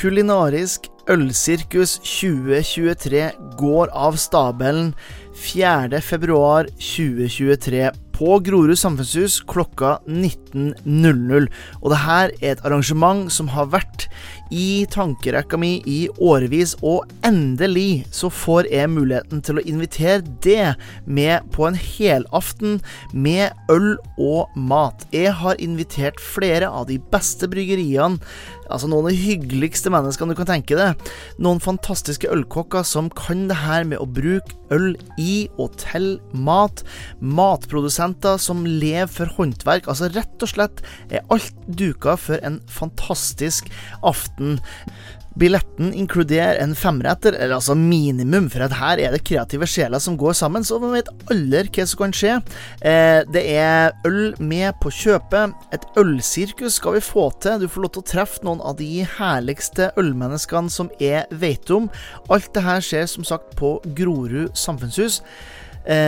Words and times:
Kulinarisk 0.00 0.86
ølsirkus 1.12 1.98
2023 2.08 3.26
går 3.60 3.90
av 3.92 4.16
stabelen 4.16 4.96
4.2.2023 5.36 7.92
på 8.20 8.36
Grorud 8.44 8.76
samfunnshus 8.76 9.38
klokka 9.48 9.94
19.00. 10.04 11.46
Og 11.80 11.88
det 11.92 12.00
her 12.02 12.34
er 12.42 12.50
et 12.52 12.64
arrangement 12.68 13.32
som 13.32 13.48
har 13.54 13.70
vært 13.72 14.10
i 14.50 14.84
tankerekka 14.90 15.56
mi 15.60 15.76
i 15.88 15.98
årevis, 16.20 16.74
og 16.82 17.08
endelig 17.26 18.04
så 18.12 18.28
får 18.34 18.68
jeg 18.68 18.90
muligheten 18.92 19.40
til 19.46 19.60
å 19.60 19.64
invitere 19.64 20.24
det 20.44 20.74
med 21.06 21.46
på 21.54 21.68
en 21.68 21.78
helaften 21.78 22.80
med 23.14 23.54
øl 23.72 23.94
og 24.18 24.50
mat. 24.58 25.06
Jeg 25.14 25.32
har 25.40 25.62
invitert 25.62 26.20
flere 26.20 26.68
av 26.68 26.90
de 26.90 26.98
beste 27.12 27.48
bryggeriene, 27.50 28.18
altså 28.70 28.90
noen 28.90 29.08
av 29.08 29.14
de 29.14 29.22
hyggeligste 29.22 29.90
menneskene 29.90 30.34
du 30.34 30.38
kan 30.42 30.50
tenke 30.50 30.76
deg. 30.78 31.10
Noen 31.42 31.62
fantastiske 31.62 32.28
ølkokker 32.30 32.84
som 32.86 33.08
kan 33.16 33.46
det 33.50 33.62
her 33.62 33.86
med 33.86 34.02
å 34.02 34.10
bruke 34.10 34.58
øl 34.74 34.92
i 35.18 35.48
og 35.62 35.78
til 35.80 36.12
mat. 36.34 36.84
Matprodusenter 37.22 38.09
som 38.40 38.64
lever 38.66 39.10
for 39.10 39.30
håndverk. 39.36 39.88
Altså 39.88 40.10
rett 40.14 40.42
og 40.42 40.52
slett 40.52 40.82
er 41.10 41.24
alt 41.30 41.54
duka 41.66 42.16
for 42.20 42.40
en 42.46 42.60
fantastisk 42.68 43.70
aften. 44.02 44.60
Billetten 45.38 45.92
inkluderer 45.94 46.58
en 46.58 46.74
femretter, 46.74 47.36
eller 47.36 47.60
altså 47.60 47.76
minimum, 47.78 48.48
for 48.50 48.64
at 48.66 48.74
her 48.80 48.98
er 48.98 49.14
det 49.14 49.22
kreative 49.28 49.68
sjeler 49.70 50.02
som 50.02 50.18
går 50.18 50.34
sammen, 50.36 50.66
så 50.66 50.80
man 50.82 50.96
vet 50.96 51.10
aldri 51.30 51.70
hva 51.70 51.86
som 51.86 52.02
kan 52.02 52.16
skje. 52.16 52.34
Eh, 52.82 53.20
det 53.30 53.44
er 53.54 53.94
øl 54.08 54.34
med 54.42 54.74
på 54.82 54.90
kjøpet. 54.90 55.54
Et 55.76 55.86
ølsirkus 56.00 56.80
skal 56.80 56.98
vi 56.98 57.04
få 57.04 57.28
til. 57.42 57.62
Du 57.62 57.70
får 57.70 57.86
lov 57.86 57.94
til 57.94 58.04
å 58.04 58.10
treffe 58.10 58.44
noen 58.46 58.64
av 58.64 58.76
de 58.80 59.06
herligste 59.18 59.92
ølmenneskene 60.00 60.72
som 60.72 60.90
jeg 61.00 61.24
veit 61.30 61.70
om. 61.70 61.88
Alt 62.28 62.52
det 62.56 62.66
her 62.66 62.84
skjer 62.84 63.08
som 63.10 63.26
sagt 63.26 63.54
på 63.60 63.78
Grorud 63.94 64.50
samfunnshus 64.58 65.22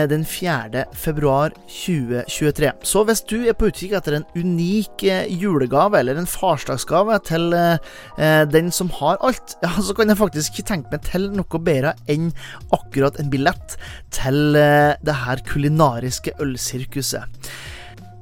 den 0.09 0.21
4. 0.25 0.85
februar 0.93 1.49
2023. 1.67 2.71
Så 2.85 3.03
hvis 3.03 3.23
du 3.25 3.47
er 3.49 3.55
på 3.57 3.71
utkikk 3.71 3.95
etter 3.97 4.19
en 4.19 4.27
unik 4.37 5.01
julegave 5.33 5.99
eller 5.99 6.19
en 6.19 6.29
farsdagsgave 6.29 7.17
til 7.25 7.53
eh, 7.57 8.43
den 8.53 8.69
som 8.71 8.91
har 9.13 9.29
alt, 9.29 9.47
ja, 9.63 9.71
så 9.81 9.93
kan 9.97 10.09
jeg 10.09 10.19
faktisk 10.19 10.53
ikke 10.53 10.69
tenke 10.69 10.91
meg 10.93 11.01
til 11.07 11.23
noe 11.33 11.59
bedre 11.63 11.91
enn 12.11 12.27
akkurat 12.75 13.15
en 13.21 13.31
billett 13.33 13.69
til 14.13 14.55
eh, 14.59 14.93
det 15.05 15.15
her 15.23 15.37
kulinariske 15.49 16.31
ølsirkuset. 16.43 17.25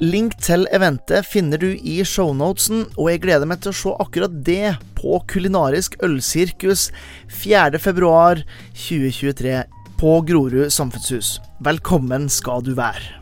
Link 0.02 0.34
til 0.42 0.66
eventet 0.74 1.28
finner 1.30 1.62
du 1.62 1.78
i 1.78 2.02
shownotesen, 2.02 2.90
og 2.98 3.12
jeg 3.12 3.22
gleder 3.22 3.46
meg 3.46 3.62
til 3.62 3.70
å 3.70 3.78
se 3.78 3.94
akkurat 4.02 4.34
det 4.48 4.82
på 4.98 5.22
Kulinarisk 5.30 5.94
ølsirkus 6.02 6.90
4.2.2023 7.30 9.62
på 10.02 10.26
Grorud 10.26 10.74
samfunnshus. 10.74 11.38
Velkommen 11.62 12.34
skal 12.34 12.66
du 12.66 12.74
være. 12.82 13.22